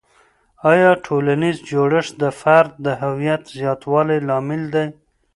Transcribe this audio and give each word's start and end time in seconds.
آیا 0.71 0.91
ټولنیز 1.05 1.57
جوړښت 1.69 2.13
د 2.21 2.23
فرد 2.41 2.71
د 2.85 2.87
هویت 3.01 3.43
زیاتوالي 3.57 4.19
لامل 4.27 4.63
دی؟ 4.73 4.87